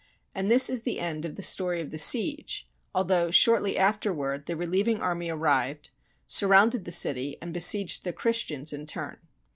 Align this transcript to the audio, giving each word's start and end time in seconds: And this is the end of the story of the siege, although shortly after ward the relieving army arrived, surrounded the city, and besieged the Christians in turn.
And 0.33 0.49
this 0.49 0.67
is 0.67 0.81
the 0.81 0.99
end 0.99 1.25
of 1.25 1.35
the 1.35 1.43
story 1.43 1.79
of 1.79 1.91
the 1.91 1.99
siege, 1.99 2.67
although 2.91 3.29
shortly 3.29 3.77
after 3.77 4.11
ward 4.11 4.47
the 4.47 4.57
relieving 4.57 4.99
army 4.99 5.29
arrived, 5.29 5.91
surrounded 6.25 6.85
the 6.85 6.91
city, 6.91 7.37
and 7.39 7.53
besieged 7.53 8.03
the 8.03 8.11
Christians 8.11 8.73
in 8.73 8.87
turn. 8.87 9.17